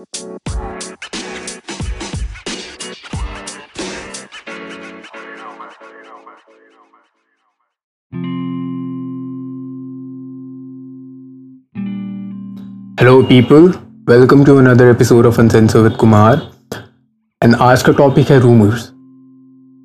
[0.00, 0.32] Hello people
[14.08, 16.42] welcome to another episode of uncensored with Kumar
[17.42, 18.90] and आज का topic है rumours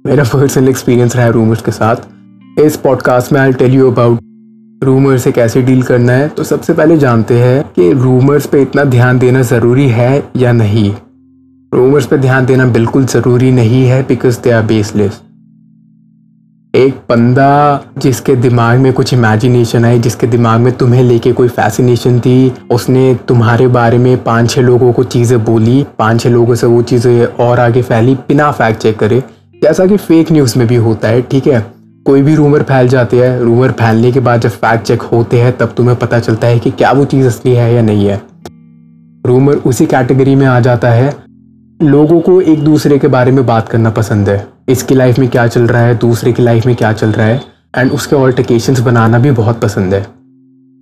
[0.05, 1.95] मेरा personal experience रहा है रूमर्स के साथ.
[2.59, 4.19] इस पॉडकास्ट में I tell you about
[4.81, 8.83] rumour से कैसे डील करना है तो सबसे पहले जानते हैं कि रूमर्स पे इतना
[8.83, 10.91] ध्यान देना ज़रूरी है या नहीं।
[11.71, 15.21] रूमर्स पे ध्यान देना बिल्कुल ज़रूरी नहीं है बिकॉज़ दे आर बेसलेस
[16.73, 22.19] एक बंदा जिसके दिमाग में कुछ इमेजिनेशन आई जिसके दिमाग में तुम्हें लेके कोई फैसिनेशन
[22.19, 26.67] थी, उसने तुम्हारे बारे में पाँच छह लोगों को चीज़ें बोली, पाँच छह लोगों से
[26.67, 29.23] वो चीज़ें और आगे फैली बिना फैक्ट चेक करे।
[29.63, 31.74] जैसा कि फेक न्यूज़ में भी होता है, ठीक है?
[32.05, 35.57] कोई भी रूमर फैल जाते हैं रूमर फैलने के बाद जब फैक्ट चेक होते हैं,
[35.57, 38.21] तब तुम्हें पता चलता है कि क्या वो चीज़ असली है या नहीं है।
[39.25, 41.15] रूमर उसी कैटेगरी में आ जाता है।
[41.81, 45.47] लोगों को एक दूसरे के बारे में बात करना पसंद है। इसकी लाइफ में क्या
[45.47, 47.41] चल रहा है, दूसरे की लाइफ में क्या चल रहा है
[47.77, 50.07] एंड उसके ऑल्टरकेशंस बनाना भी बहुत पसंद है।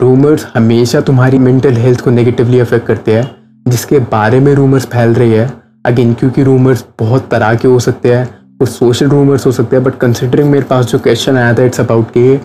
[0.02, 3.36] रूमर्स हमेशा तुम्हारी मेंटल हेल्थ को नेगेटिवली अफेक्ट करते हैं।
[3.68, 5.54] जिसके बारे में रूमर्स फैल रही है
[5.86, 9.84] अगेन क्योंकि रूमर्स बहुत तरह के हो सकते हैं। कुछ सोशल रूमर्स हो सकते हैं
[9.86, 12.38] बट कंसिडरिंग मेरे पास जो क्वेश्चन आया था इट्स अबाउट के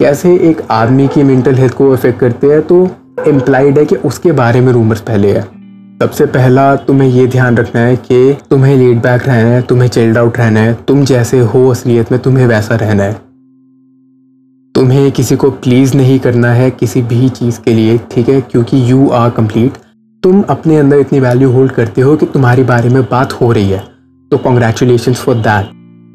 [0.00, 2.88] कैसे एक आदमी की मेंटल हेल्थ को अफेक्ट करते हैं तो
[3.26, 7.80] इम्प्लाइड है कि उसके बारे में रूमर्स फैले हैं। सबसे पहला तुम्हें ये ध्यान रखना
[7.80, 11.66] है कि तुम्हें लीड बैक रहना है, तुम्हें चिल्ड आउट रहना है, तुम जैसे हो
[11.68, 13.12] असलियत में, तुम्हें वैसा रहना है।
[14.74, 18.40] तुम्हें किसी को प्लीज़ नहीं करना है किसी भी चीज़ के लिए, ठीक है?
[18.40, 19.72] क्योंकि यू आर कंप्लीट
[20.22, 23.70] तुम अपने अंदर इतनी वैल्यू होल्ड करते हो कि तुम्हारी बारे में बात हो रही
[23.70, 23.97] है।
[24.30, 25.66] तो कॉन्ग्रेचुलेशन फॉर दैट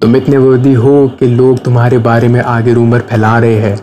[0.01, 3.77] तुम इतने वर्दी हो कि लोग तुम्हारे बारे में आगे रूमर फैला रहे हैं।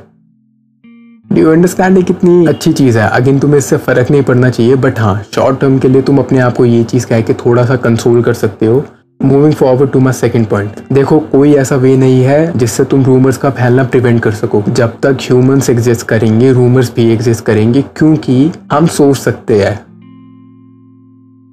[1.33, 3.08] डू यू अंडरस्टैंड कितनी अच्छी चीज़ है?
[3.08, 6.39] अगेन तुम्हें इससे फ़र्क नहीं पड़ना चाहिए बट हाँ शॉर्ट टर्म के लिए तुम अपने
[6.39, 8.84] आप को ये चीज़ कह के थोड़ा सा कंसोल कर सकते हो।
[9.25, 13.36] Moving forward to my second point देखो, कोई ऐसा वे नहीं है जिससे तुम रूमर्स
[13.36, 18.51] का फैलना प्रिवेंट कर सको। जब तक ह्यूमंस एग्जिस्ट करेंगे रूमर्स भी एग्जिस्ट करेंगे, क्योंकि
[18.73, 19.89] हम सोच सकते हैं।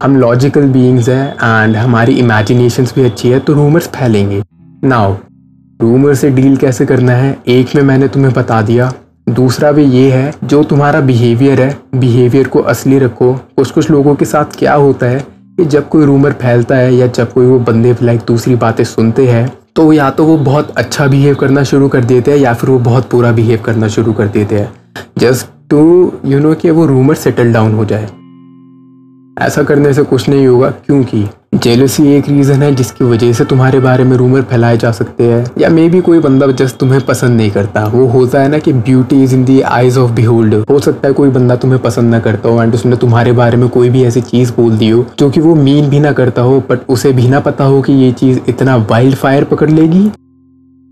[0.01, 4.41] हम लॉजिकल बीइंग्स हैं एंड हमारी इमेजिनेशंस भी अच्छी है तो रूमर्स फैलेंगे।
[4.83, 5.13] नाउ
[5.81, 7.37] रूमर से डील कैसे करना है?
[7.47, 8.91] एक में मैंने तुम्हें बता दिया।
[9.29, 14.15] दूसरा भी ये है, जो तुम्हारा बिहेवियर है बिहेवियर को असली रखो। कुछ कुछ लोगों
[14.15, 15.19] के साथ क्या होता है
[15.57, 19.27] कि जब कोई रूमर फैलता है या जब कोई वो बंदे लाइक दूसरी बातें सुनते
[19.27, 22.69] हैं तो या तो वो बहुत अच्छा बिहेव करना शुरू कर देते हैं या फिर
[22.69, 24.71] वो बहुत बुरा बिहेव करना शुरू कर देते हैं।
[25.17, 25.81] जस्ट टू
[26.25, 28.09] यू नो कि वो रूमर सेटल डाउन हो जाए।
[29.37, 33.79] ऐसा करने से कुछ नहीं होगा। क्योंकि जेलसी एक रीज़न है जिसकी वजह से तुम्हारे
[33.79, 37.37] बारे में रूमर फैलाए जा सकते हैं। या मे भी कोई बंदा जस्ट तुम्हें पसंद
[37.37, 40.79] नहीं करता। वो होता है ना कि beauty is in the eyes of behold हो
[40.79, 43.89] सकता है कोई बंदा तुम्हें पसंद ना करता हो। एंड उसने तुम्हारे बारे में कोई
[43.89, 46.79] भी ऐसी चीज़ बोल दी हो, जो कि वो मीन भी ना करता हो बट
[46.89, 50.09] उसे भी ना पता हो कि ये चीज़ इतना वाइल्ड फायर पकड़ लेगी।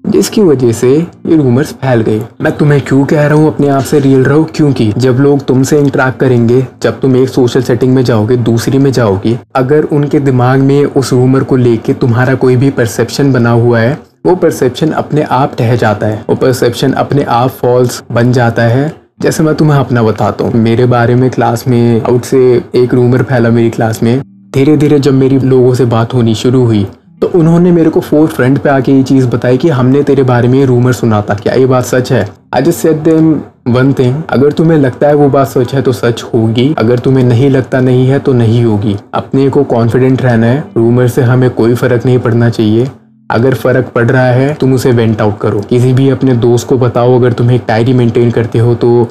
[0.10, 3.84] जिसकी वजह से ये रूमर्स फैल गए। मैं तुम्हें क्यों कह रहा हूँ, अपने आप
[3.84, 4.44] से रियल रहो?
[4.44, 8.92] क्योंकि जब लोग तुमसे इंटरेक्ट करेंगे, जब तुम एक सोशल सेटिंग में जाओगे, दूसरी में
[8.92, 13.80] जाओगे, अगर उनके दिमाग में उस रूमर को लेके तुम्हारा कोई भी परसेप्शन बना हुआ
[13.80, 18.64] है, वो परसेप्शन अपने आप ठह जाता है। वो परसेप्शन अपने आप फॉल्स बन जाता
[18.64, 22.94] है। जैसे मैं तुम्हें अपना बताता हूँ। मेरे बारे में क्लास में आउट से एक
[22.94, 24.22] रूमर फैला मेरी क्लास में।
[24.54, 26.88] धीरे धीरे जब मेरी लोगों से बात होनी शुरू हुई
[27.22, 30.48] तो उन्होंने मेरे को फोर फ्रंट पे आके ये चीज़ बताई कि हमने तेरे बारे
[30.48, 32.28] में रूमर सुना था। क्या ये बात सच है?
[32.64, 33.32] Just said them
[33.68, 37.24] one thing अगर तुम्हें लगता है वो बात सच है तो सच होगी। अगर तुम्हें
[37.24, 41.50] नहीं लगता नहीं है तो नहीं होगी। अपने को कॉन्फिडेंट रहना है। रूमर से हमें
[41.50, 42.90] कोई फ़र्क नहीं पड़ना चाहिए।
[43.32, 46.78] अगर फ़र्क पड़ रहा है, तुम उसे वेंट आउट करो। किसी भी अपने दोस्त को
[46.78, 49.08] बताओ, अगर तुम एक डायरी मेंटेन करते हो तो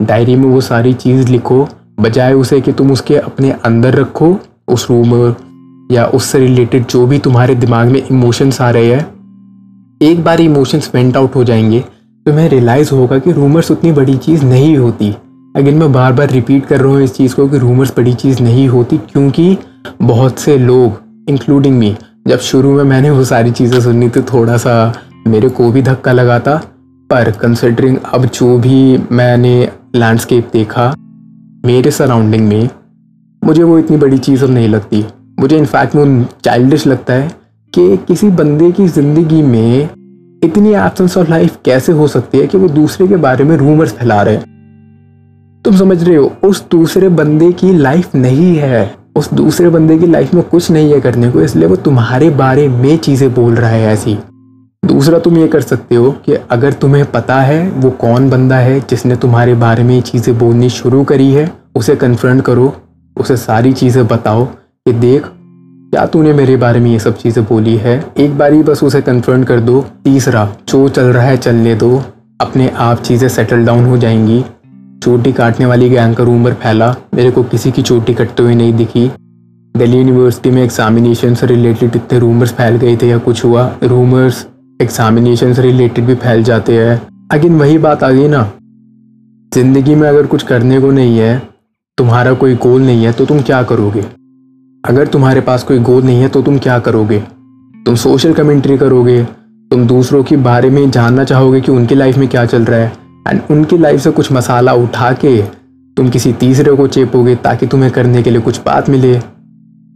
[0.00, 1.66] डायरी में वो सारी चीज़ लिखो।
[2.00, 4.36] बजाय उसे कि तुम उसके अपने अंदर रखो,
[4.68, 5.34] उस रूमर
[5.92, 9.06] या उससे रिलेटेड जो भी तुम्हारे दिमाग में इमोशंस आ रहे हैं,
[10.02, 14.16] एक बार इमोशंस वेंट आउट हो जाएँगे तो तुम्हें रियलाइज़ होगा कि रूमर्स उतनी बड़ी
[14.16, 15.10] चीज़ नहीं होती।
[15.56, 18.42] अगेन मैं बार बार रिपीट कर रहा हूँ इस चीज़ को कि रूमर्स बड़ी चीज़
[18.42, 19.56] नहीं होती, क्योंकि
[20.02, 21.96] बहुत से लोग इंक्लूडिंग मी
[22.28, 24.92] जब शुरू में मैंने वो सारी चीज़ें सुनी तो थोड़ा सा
[25.26, 26.56] मेरे को भी धक्का लगा था।
[27.10, 30.94] पर कंसिडरिंग अब जो भी मैंने लैंडस्केप देखा,
[31.66, 32.68] मेरे सराउंडिंग में,
[33.42, 35.04] मुझे वो इतनी बड़ी चीज़ अब नहीं लगती।
[35.42, 36.04] मुझे इनफैक्ट वो
[36.44, 37.30] चाइल्डिश लगता है
[37.72, 39.88] कि किसी बंदे की ज़िंदगी में
[40.44, 43.92] इतनी एब्सेंस ऑफ़ लाइफ कैसे हो सकती है कि वो दूसरे के बारे में रूमर्स
[43.92, 44.44] फैला रहे हैं?
[45.64, 50.06] तुम समझ रहे हो, उस दूसरे बंदे की लाइफ नहीं है। उस दूसरे बंदे की
[50.06, 53.70] लाइफ में कुछ नहीं है करने को, इसलिए वो तुम्हारे बारे में चीज़ें बोल रहा
[53.70, 54.18] है ऐसी।
[54.82, 58.80] दूसरा तुम ये कर सकते हो कि अगर तुम्हें पता है वो कौन बंदा है
[58.80, 62.72] जिसने तुम्हारे बारे में ये चीज़ें बोलनी शुरू करी है, उसे कन्फ्रंट करो,
[63.16, 64.48] उसे सारी चीज़ें बताओ
[64.86, 68.04] कि देख, क्या तूने मेरे बारे में ये सब चीज़ें बोली है?
[68.18, 72.02] एक बारी बस उसे कन्फर्म कर दो। तीसरा, जो चल रहा है चलने दो।
[72.40, 74.44] अपने आप चीज़ें सेटल डाउन हो जाएँगी।
[75.02, 78.72] चोटी काटने वाली गैंग का रूमर फैला। मेरे को किसी की चोटी कटते हुए नहीं
[78.72, 79.06] दिखी।
[79.74, 84.46] दिल्ली यूनिवर्सिटी में एग्जामिनेशन से रिलेटेड इतने रूमर्स फैल गए थे या कुछ हुआ। रूमर्स
[84.80, 87.00] एग्जामिनेशन से रिलेटेड भी फैल जाते हैं।
[87.32, 88.42] अगेन वही बात आ गई ना।
[89.54, 91.38] ज़िंदगी में अगर कुछ करने को नहीं है,
[91.98, 94.21] तुम्हारा कोई गोल नहीं है तो तुम क्या करोगे?
[94.84, 97.20] अगर तुम्हारे पास कोई गोल नहीं है तो तुम क्या करोगे?
[97.86, 99.24] तुम सोशल कमेंट्री करोगे?
[99.70, 102.92] तुम दूसरों के बारे में जानना चाहोगे कि उनकी लाइफ में क्या चल रहा है?
[103.28, 105.42] एंड उनकी लाइफ से कुछ मसाला उठा के
[105.96, 109.18] तुम किसी तीसरे को चेपोगे ताकि तुम्हें करने के लिए कुछ बात मिले।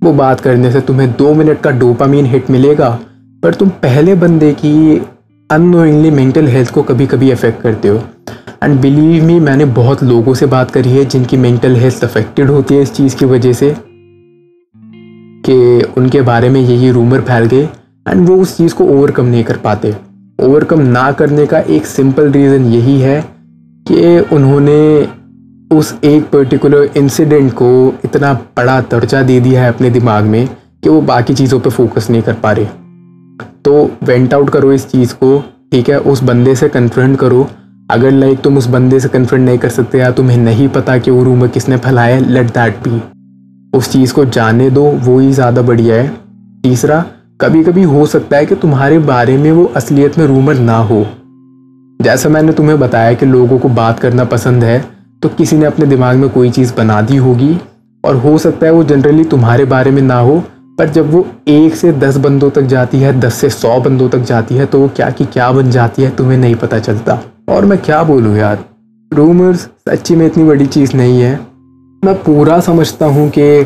[0.03, 2.99] वो बात करने से तुम्हें दो मिनट का डोपामीन हिट मिलेगा।
[3.43, 5.03] पर तुम पहले बंदे की
[5.51, 8.03] अनोइंगली मेंटल हेल्थ को कभी कभी अफेक्ट करते हो।
[8.63, 12.75] एंड बिलीव मी मैंने बहुत लोगों से बात करी है जिनकी मेंटल हेल्थ अफेक्टेड होती
[12.75, 13.86] है इस चीज़ की वजह से।
[15.47, 17.69] कि उनके बारे में यही रूमर फैल गए
[18.09, 19.95] एंड वो उस चीज़ को ओवरकम नहीं कर पाते।
[20.43, 23.25] ओवरकम ना करने का एक सिंपल रीज़न यही है
[23.87, 25.09] कि उन्होंने
[25.73, 30.89] उस एक पर्टिकुलर इंसिडेंट को इतना बड़ा दर्जा दे दिया है अपने दिमाग में कि
[30.89, 32.67] वो बाकी चीज़ों पे फोकस नहीं कर पा रहे।
[33.65, 35.39] तो वेंट आउट करो इस चीज़ को,
[35.73, 36.01] ठीक है?
[36.01, 37.49] उस बंदे से कन्फ्रंट करो।
[37.91, 41.11] अगर लाइक तुम उस बंदे से कन्फ्रंट नहीं कर सकते या तुम्हें नहीं पता कि
[41.11, 43.16] वो रूमर किसने फैलाया लेट दैट बी
[43.77, 46.09] उस चीज़ को जाने दो, वो ही ज़्यादा बढ़िया है।
[46.65, 47.05] तीसरा
[47.41, 51.05] कभी कभी हो सकता है कि तुम्हारे बारे में वो असलियत में रूमर ना हो।
[52.01, 54.79] जैसा मैंने तुम्हें बताया कि लोगों को बात करना पसंद है
[55.23, 57.57] तो किसी ने अपने दिमाग में कोई चीज़ बना दी होगी,
[58.05, 60.39] और हो सकता है वो जनरली तुम्हारे बारे में ना हो,
[60.79, 64.19] पर जब वो एक से दस बंदों तक जाती है, दस से सौ बंदों तक
[64.21, 67.19] जाती है तो वो क्या की क्या बन जाती है, तुम्हें नहीं पता चलता।
[67.49, 68.65] और मैं क्या बोलूँ यार?
[69.13, 71.39] रूमर्स सच्ची में इतनी बड़ी चीज़ नहीं है।
[72.07, 73.65] मैं पूरा समझता हूँ कि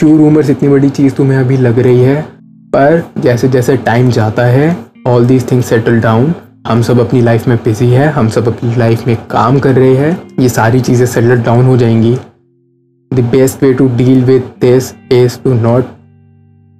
[0.00, 2.20] क्यों रूमर्स इतनी बड़ी चीज़ तुम्हें अभी लग रही है,
[2.72, 4.76] पर जैसे जैसे टाइम जाता है
[5.06, 6.34] all these things settle down
[6.66, 9.94] हम सब अपनी लाइफ में बिज़ी है, हम सब अपनी लाइफ में काम कर रहे
[9.96, 12.14] हैं, ये सारी चीज़ें सेटल डाउन हो जाएँगी।
[13.10, 15.84] The best way to deal with this is to not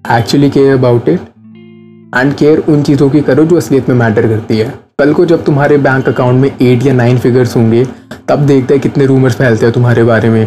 [0.04, 1.20] actually care about it
[2.16, 5.44] and care उन चीज़ों की करो जो असलियत में मैटर करती है। कल को जब
[5.44, 7.84] तुम्हारे बैंक अकाउंट में एट या नाइन फिगर्स होंगे,
[8.28, 10.46] तब देखते हैं कितने रूमर्स फैलते हैं तुम्हारे बारे में।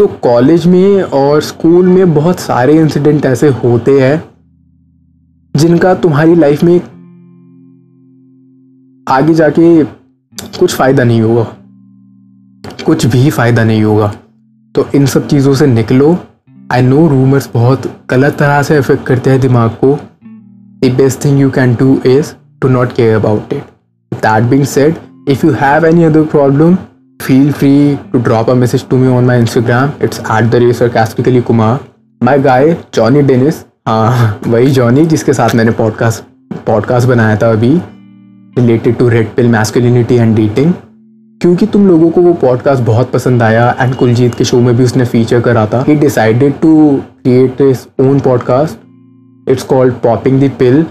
[0.00, 4.22] तो कॉलेज में और स्कूल में बहुत सारे इंसिडेंट ऐसे होते हैं,
[5.54, 6.80] जिनका तुम्हारी लाइफ में
[9.08, 9.84] आगे जाके
[10.58, 11.46] कुछ फ़ायदा नहीं होगा।
[12.86, 14.12] कुछ भी फ़ायदा नहीं होगा।
[14.74, 16.16] तो इन सब चीज़ों से निकलो।
[16.72, 21.40] आई नो रूमर्स बहुत गलत तरह से अफेक्ट करते हैं दिमाग को। The best thing
[21.40, 22.32] you can do is
[22.62, 23.62] to not care about it
[24.12, 24.94] that being said
[25.28, 26.76] if you have any other problem
[27.20, 29.90] feel free to drop a message to me on my Instagram.
[30.00, 31.80] It's at the race sarcastically Kumar.
[32.20, 36.22] My guy Johnny Dennis, हाँ वही Johnny जिसके साथ मैंने podcast
[36.66, 37.70] podcast बनाया था अभी
[38.58, 40.72] related to red pill masculinity and dating
[41.42, 44.84] क्योंकि तुम लोगों को वो पॉडकास्ट बहुत पसंद आया एंड कुलजीत के शो में भी
[44.84, 45.84] उसने फीचर करा था.
[45.88, 50.84] He decided to create his own podcast it's called popping the pill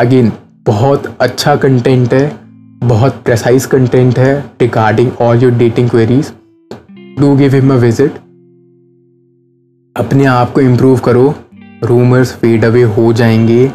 [0.00, 0.32] again
[0.66, 2.47] बहुत अच्छा कंटेंट है.
[2.78, 6.32] बहुत प्रेसाइज कंटेंट है regarding all your dating queries
[7.20, 8.18] do give him a visit
[9.96, 11.34] अपने आप को इम्प्रूव करो।
[11.84, 13.70] रूमर्स फेड अवे हो जाएँगे।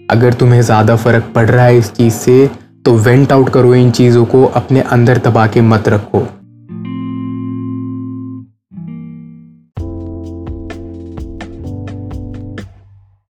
[0.00, 2.50] अगर तुम्हें ज़्यादा फ़र्क पड़ रहा है इस चीज़ से
[2.84, 6.26] तो वेंट आउट करो इन चीज़ों को। अपने अंदर दबा के मत रखो।